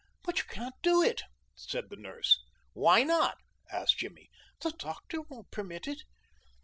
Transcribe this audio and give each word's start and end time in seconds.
"But 0.23 0.39
you 0.39 0.45
can't 0.45 0.73
do 0.81 1.03
it," 1.03 1.21
said 1.53 1.91
the 1.91 1.95
nurse. 1.95 2.39
"Why 2.73 3.03
not?" 3.03 3.37
asked 3.71 3.99
Jimmy. 3.99 4.31
"The 4.61 4.71
doctor 4.71 5.21
won't 5.21 5.51
permit 5.51 5.87
it." 5.87 6.01